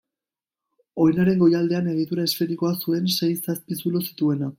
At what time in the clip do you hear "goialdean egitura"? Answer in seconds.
1.43-2.25